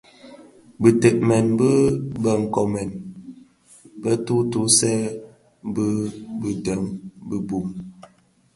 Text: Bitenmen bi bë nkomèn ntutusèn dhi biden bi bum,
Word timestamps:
Bitenmen 0.81 1.45
bi 1.57 1.71
bë 2.21 2.31
nkomèn 2.43 2.91
ntutusèn 4.09 5.01
dhi 5.73 5.87
biden 6.41 6.83
bi 7.27 7.37
bum, 7.47 7.67